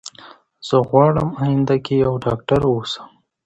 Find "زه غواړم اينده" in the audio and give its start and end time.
0.67-1.75